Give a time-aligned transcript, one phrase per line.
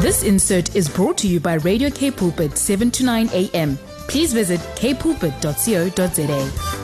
[0.00, 3.76] This insert is brought to you by Radio K Pulpit 7 to 9 a.m.
[4.08, 6.78] Please visit kpulpit.co.za.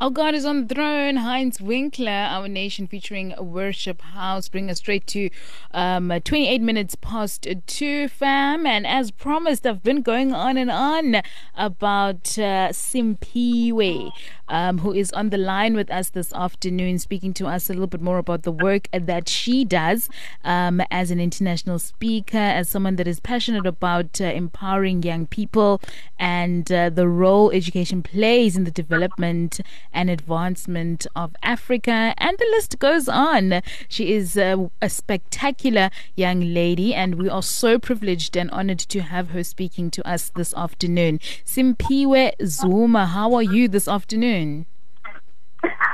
[0.00, 1.16] Our God is on the throne.
[1.16, 5.28] Heinz Winkler, our nation featuring worship house, bring us straight to
[5.72, 8.66] um, 28 minutes past two, fam.
[8.66, 11.16] And as promised, I've been going on and on
[11.54, 14.10] about uh, Simphiwe
[14.50, 17.86] um, who is on the line with us this afternoon, speaking to us a little
[17.86, 20.10] bit more about the work that she does
[20.44, 25.80] um, as an international speaker, as someone that is passionate about uh, empowering young people
[26.18, 29.60] and uh, the role education plays in the development
[29.92, 32.14] and advancement of Africa.
[32.18, 33.62] And the list goes on.
[33.88, 39.00] She is uh, a spectacular young lady, and we are so privileged and honored to
[39.00, 41.20] have her speaking to us this afternoon.
[41.46, 44.39] Simphiwe Zuma, how are you this afternoon?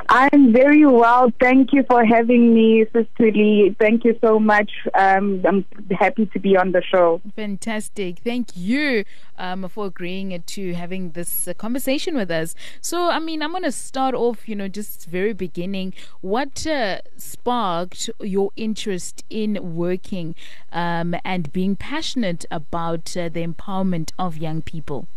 [0.09, 1.33] I'm very well.
[1.41, 3.75] Thank you for having me, Sister Lee.
[3.79, 4.71] Thank you so much.
[4.95, 7.21] Um, I'm happy to be on the show.
[7.35, 8.21] Fantastic.
[8.21, 9.05] Thank you
[9.37, 12.55] um, for agreeing to having this uh, conversation with us.
[12.81, 15.93] So, I mean, I'm going to start off, you know, just very beginning.
[16.21, 20.37] What uh, sparked your interest in working
[20.73, 25.09] um, and being passionate about uh, the empowerment of young people?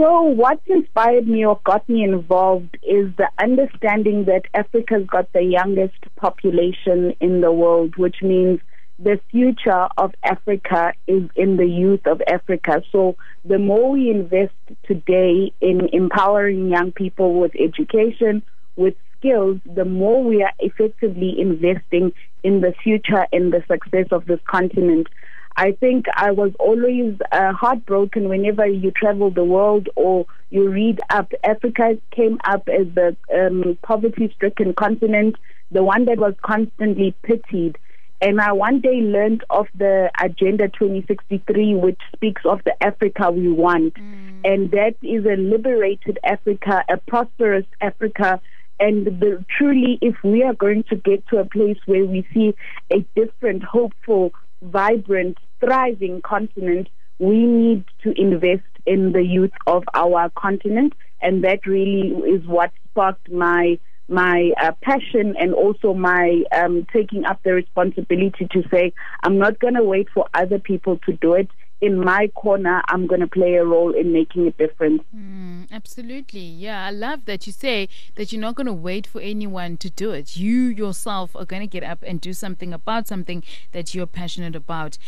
[0.00, 5.42] So, what inspired me or got me involved is the understanding that Africa's got the
[5.42, 8.60] youngest population in the world, which means
[8.98, 12.82] the future of Africa is in the youth of Africa.
[12.90, 14.54] So, the more we invest
[14.86, 18.42] today in empowering young people with education,
[18.76, 24.24] with skills, the more we are effectively investing in the future and the success of
[24.24, 25.08] this continent.
[25.56, 31.00] I think I was always uh, heartbroken whenever you travel the world or you read
[31.10, 31.32] up.
[31.44, 35.36] Africa came up as the um, poverty stricken continent,
[35.70, 37.78] the one that was constantly pitied.
[38.22, 43.48] And I one day learned of the Agenda 2063, which speaks of the Africa we
[43.48, 43.94] want.
[43.94, 44.40] Mm.
[44.44, 48.40] And that is a liberated Africa, a prosperous Africa.
[48.78, 52.54] And the, truly, if we are going to get to a place where we see
[52.90, 54.32] a different, hopeful,
[54.62, 56.88] vibrant, thriving continent,
[57.18, 62.72] we need to invest in the youth of our continent, and that really is what
[62.88, 63.78] sparked my
[64.08, 69.60] my uh, passion and also my um, taking up the responsibility to say I'm not
[69.60, 71.48] going to wait for other people to do it
[71.80, 75.02] in my corner, I'm going to play a role in making a difference.
[75.16, 76.40] Mm, absolutely.
[76.40, 79.90] Yeah, I love that you say that you're not going to wait for anyone to
[79.90, 80.36] do it.
[80.36, 83.42] You yourself are going to get up and do something about something
[83.72, 84.98] that you're passionate about.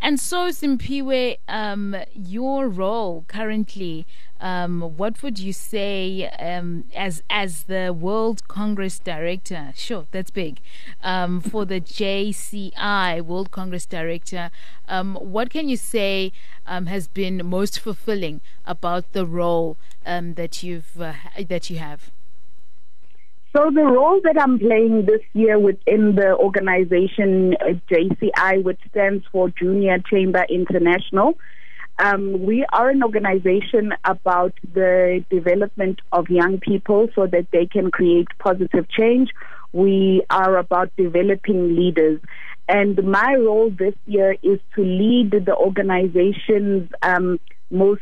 [0.00, 4.06] And so, Simphiwe, um, your role currently
[4.40, 9.72] um, what would you say um, as as the World Congress Director?
[9.76, 10.60] Sure, that's big.
[11.02, 14.50] Um, for the JCI World Congress Director,
[14.88, 16.32] um, what can you say
[16.66, 21.12] um, has been most fulfilling about the role um, that you've uh,
[21.48, 22.10] that you have?
[23.54, 29.24] So the role that I'm playing this year within the organization uh, JCI, which stands
[29.32, 31.36] for Junior Chamber International,
[32.00, 37.90] um, we are an organization about the development of young people so that they can
[37.90, 39.30] create positive change.
[39.72, 42.20] We are about developing leaders.
[42.68, 47.38] And my role this year is to lead the organization's um,
[47.70, 48.00] most,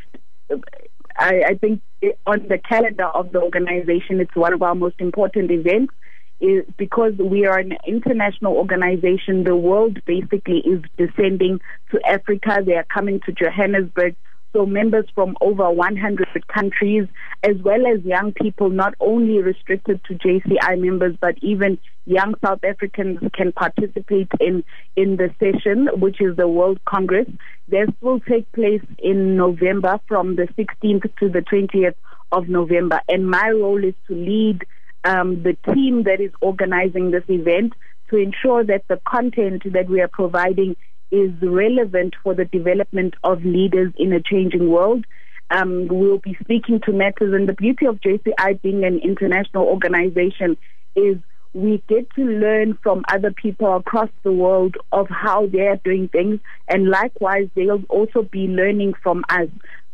[1.19, 1.83] I, I think,
[2.27, 5.93] on the calendar of the organization, it's one of our most important events
[6.41, 11.61] is because we are an international organization, the world basically is descending
[11.91, 12.59] to Africa.
[12.65, 14.15] They are coming to Johannesburg.
[14.55, 17.07] So members from over 100 countries,
[17.43, 22.65] as well as young people, not only restricted to JCI members, but even young South
[22.65, 24.65] Africans can participate in,
[24.97, 27.29] in the session, which is the World Congress.
[27.69, 31.95] This will take place in November from the 16th to the 20th
[32.33, 33.03] of November.
[33.09, 34.65] And my role is to lead
[35.09, 37.73] um, the team that is organizing this event
[38.11, 40.77] to ensure that the content that we are providing
[41.11, 45.07] is relevant for the development of leaders in a changing world.
[45.51, 50.59] Um, we'll be speaking to matters, and the beauty of JCI being an international organization
[50.95, 51.17] is
[51.55, 56.41] we get to learn from other people across the world of how they're doing things,
[56.69, 59.49] and likewise, they'll also be learning from us.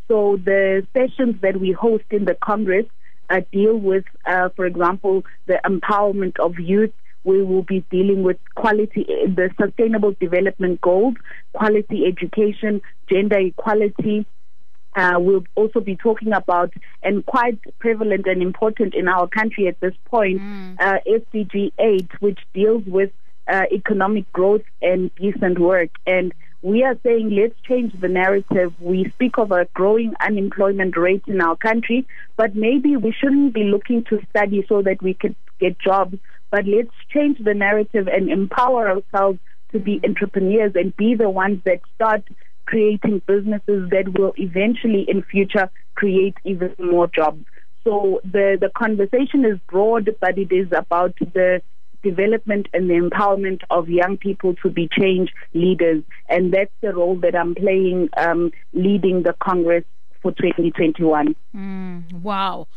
[0.08, 2.86] So the sessions that we host in the Congress
[3.30, 6.92] uh, deal with, uh, for example, the empowerment of youth.
[7.24, 11.14] We will be dealing with quality, the sustainable development goals,
[11.54, 14.26] quality education, gender equality,
[14.96, 16.72] Uh, we'll also be talking about,
[17.02, 20.76] and quite prevalent and important in our country at this point, mm.
[20.78, 23.10] uh, SDG 8, which deals with
[23.48, 25.90] uh, economic growth and decent work.
[26.06, 26.32] And
[26.64, 28.72] we are saying let's change the narrative.
[28.80, 32.06] We speak of a growing unemployment rate in our country,
[32.38, 36.16] but maybe we shouldn't be looking to study so that we can get jobs,
[36.50, 39.38] but let's change the narrative and empower ourselves
[39.72, 42.22] to be entrepreneurs and be the ones that start
[42.64, 47.44] creating businesses that will eventually in future create even more jobs.
[47.84, 51.60] So the, the conversation is broad, but it is about the
[52.04, 56.04] development and the empowerment of young people to be change leaders.
[56.28, 59.84] And that's the role that I'm playing, um, leading the Congress
[60.22, 61.34] for 2021.
[61.56, 62.68] Mm, wow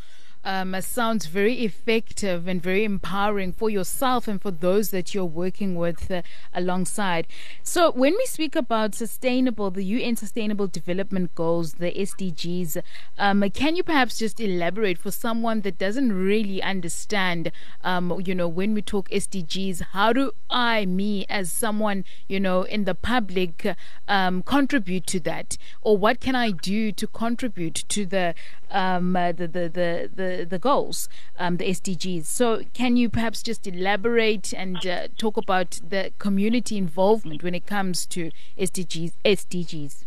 [0.47, 5.75] um, sounds very effective and very empowering for yourself and for those that you're working
[5.75, 6.21] with uh,
[6.53, 7.27] alongside.
[7.63, 12.81] So, when we speak about sustainable, the UN Sustainable Development Goals, the SDGs,
[13.17, 17.51] um, can you perhaps just elaborate for someone that doesn't really understand,
[17.83, 22.61] um, you know, when we talk SDGs, how do I, me, as someone, you know,
[22.61, 23.75] in the public,
[24.07, 25.57] um, contribute to that?
[25.81, 28.33] Or what can I do to contribute to the
[28.71, 32.25] um, uh, the, the, the, the, goals, um, the SDGs.
[32.25, 37.66] So, can you perhaps just elaborate and uh, talk about the community involvement when it
[37.66, 39.13] comes to SDGs?
[39.25, 40.04] SDGs.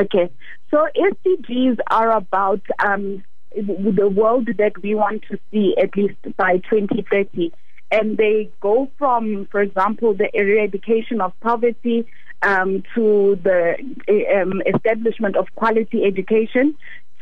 [0.00, 0.30] Okay,
[0.70, 3.22] so SDGs are about um,
[3.54, 7.52] the world that we want to see at least by 2030.
[7.90, 12.06] And they go from, for example, the eradication of poverty
[12.42, 13.76] um, to the
[14.34, 16.74] um, establishment of quality education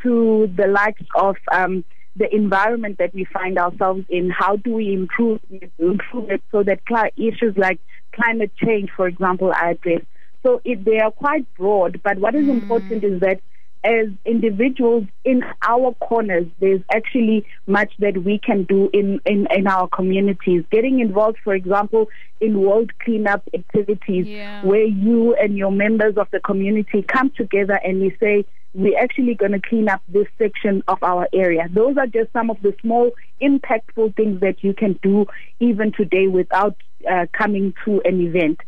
[0.03, 1.85] to the likes of um,
[2.17, 4.31] the environment that we find ourselves in.
[4.31, 5.41] How do we improve
[5.79, 7.81] improve it so that cl- issues like
[8.15, 10.07] climate change, for example, are addressed?
[10.43, 12.63] So it, they are quite broad, but what is mm.
[12.63, 13.41] important is that
[13.83, 19.67] as individuals in our corners, there's actually much that we can do in, in, in
[19.67, 20.65] our communities.
[20.71, 22.09] Getting involved, for example,
[22.41, 24.65] in world cleanup activities yeah.
[24.65, 29.35] where you and your members of the community come together and we say, we're actually
[29.35, 31.69] going to clean up this section of our area.
[31.73, 33.11] Those are just some of the small,
[33.43, 35.27] impactful things that you can do
[35.59, 36.77] even today without
[37.11, 38.61] uh, coming to an event.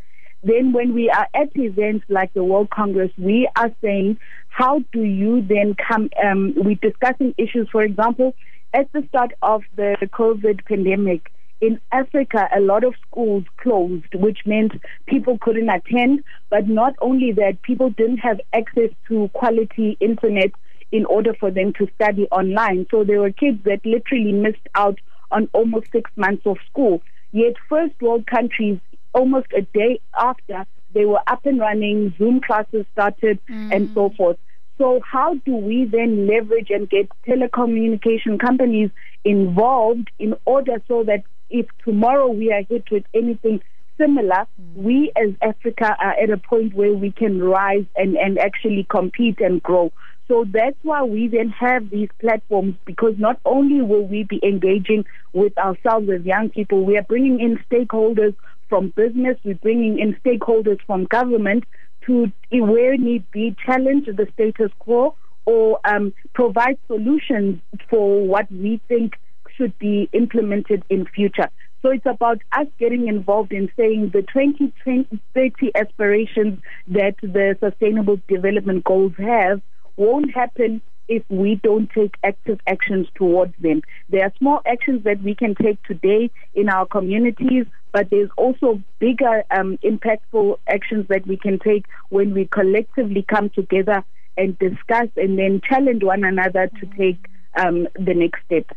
[0.42, 4.18] Then, when we are at events like the World Congress, we are saying,
[4.48, 6.10] how do you then come?
[6.22, 8.34] Um, we're discussing issues, for example,
[8.74, 11.30] at the start of the COVID pandemic
[11.62, 14.72] in Africa, a lot of schools closed, which meant
[15.06, 16.24] people couldn't attend.
[16.50, 20.50] But not only that, people didn't have access to quality internet
[20.90, 22.86] in order for them to study online.
[22.90, 24.98] So there were kids that literally missed out
[25.30, 27.00] on almost six months of school.
[27.30, 28.78] Yet, first world countries,
[29.12, 33.74] almost a day after, they were up and running, Zoom classes started, mm.
[33.74, 34.36] and so forth.
[34.78, 38.90] So, how do we then leverage and get telecommunication companies
[39.24, 43.60] involved in order so that if tomorrow we are hit with anything
[43.98, 44.74] similar, mm.
[44.74, 49.40] we as Africa are at a point where we can rise and, and actually compete
[49.40, 49.92] and grow.
[50.28, 55.04] So that's why we then have these platforms because not only will we be engaging
[55.32, 58.34] with ourselves as young people, we are bringing in stakeholders
[58.72, 61.64] from business, we're bringing in stakeholders from government
[62.06, 65.14] to, where need be, challenge the status quo
[65.44, 67.60] or um, provide solutions
[67.90, 69.12] for what we think
[69.58, 71.50] should be implemented in future.
[71.82, 78.82] So it's about us getting involved in saying the 2030 aspirations that the Sustainable Development
[78.82, 79.60] Goals have
[79.98, 83.82] won't happen if we don't take active actions towards them.
[84.08, 88.80] There are small actions that we can take today in our communities, but there's also
[88.98, 94.04] bigger, um, impactful actions that we can take when we collectively come together
[94.36, 98.76] and discuss and then challenge one another to take um, the next step.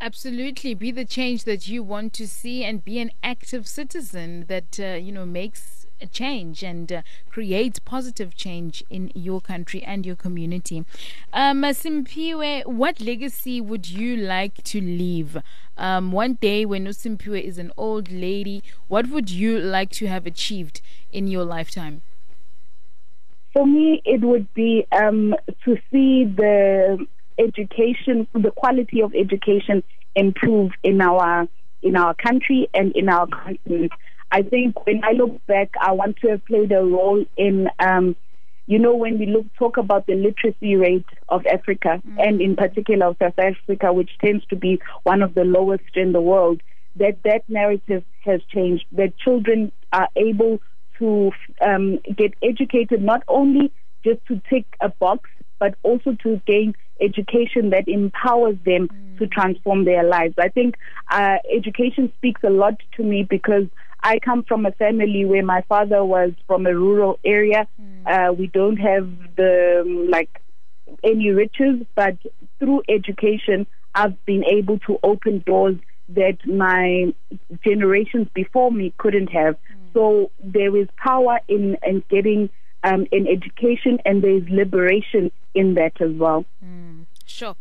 [0.00, 0.74] Absolutely.
[0.74, 4.94] Be the change that you want to see and be an active citizen that, uh,
[4.94, 10.84] you know, makes change and uh, creates positive change in your country and your community.
[11.32, 15.38] Um, Simphiwe, what legacy would you like to leave?
[15.76, 20.26] Um, one day when Simphiwe is an old lady, what would you like to have
[20.26, 20.80] achieved
[21.12, 22.02] in your lifetime?
[23.52, 27.06] For me, it would be um, to see the
[27.38, 29.82] education, the quality of education
[30.14, 31.48] improve in our
[31.80, 33.92] in our country and in our continent.
[34.30, 38.16] I think when I look back, I want to have played a role in, um,
[38.66, 42.18] you know, when we look talk about the literacy rate of Africa mm-hmm.
[42.18, 46.12] and in particular of South Africa, which tends to be one of the lowest in
[46.12, 46.60] the world,
[46.96, 48.84] that that narrative has changed.
[48.92, 50.60] That children are able
[50.98, 53.72] to um, get educated not only
[54.04, 59.18] just to tick a box, but also to gain education that empowers them mm.
[59.18, 60.34] to transform their lives.
[60.38, 60.76] I think
[61.10, 63.66] uh, education speaks a lot to me because
[64.00, 67.66] I come from a family where my father was from a rural area.
[67.80, 68.06] Mm.
[68.06, 70.40] Uh, we don't have the um, like
[71.02, 72.16] any riches, but
[72.58, 75.76] through education, I've been able to open doors
[76.10, 77.12] that my
[77.64, 79.54] generations before me couldn't have.
[79.54, 79.92] Mm.
[79.94, 82.50] So there is power in, in getting
[82.84, 86.44] um, in education, and there is liberation in that as well.
[86.64, 87.06] Mm.
[87.26, 87.56] Sure.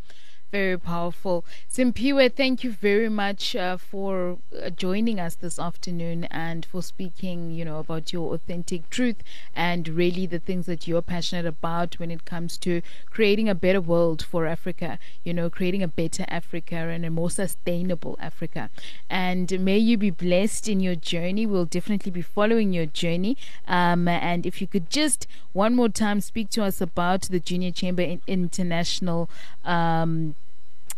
[0.49, 1.43] Very powerful.
[1.69, 7.51] Simphiwe, thank you very much uh, for uh, joining us this afternoon and for speaking,
[7.51, 9.17] you know, about your authentic truth
[9.53, 13.81] and really the things that you're passionate about when it comes to creating a better
[13.81, 18.69] world for Africa, you know, creating a better Africa and a more sustainable Africa.
[19.09, 21.45] And may you be blessed in your journey.
[21.45, 23.35] We'll definitely be following your journey.
[23.67, 27.71] Um, and if you could just one more time speak to us about the Junior
[27.71, 29.29] Chamber International.
[29.65, 30.35] Um,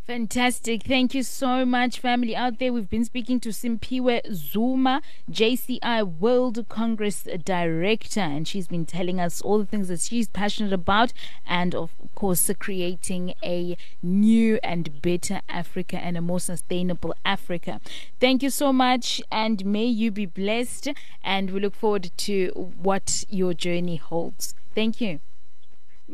[0.07, 0.83] Fantastic.
[0.83, 2.73] Thank you so much, family out there.
[2.73, 9.41] We've been speaking to Simphiwe Zuma, JCI World Congress Director, and she's been telling us
[9.41, 11.13] all the things that she's passionate about
[11.45, 17.79] and, of course, creating a new and better Africa and a more sustainable Africa.
[18.19, 20.89] Thank you so much, and may you be blessed.
[21.23, 22.47] And we look forward to
[22.81, 24.55] what your journey holds.
[24.73, 25.19] Thank you.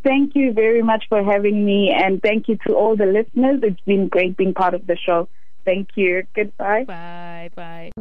[0.04, 3.60] Thank you very much for having me, and thank you to all the listeners.
[3.64, 5.28] It's been great being part of the show.
[5.66, 6.24] Thank you.
[6.36, 6.86] Goodbye.
[6.86, 7.50] Bye.
[7.56, 7.92] Bye.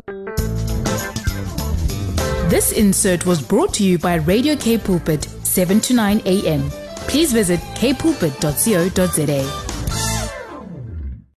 [2.49, 6.71] This insert was brought to you by Radio K Pulpit, 7 to 9 a.m.
[7.09, 9.76] Please visit kpulpit.co.za.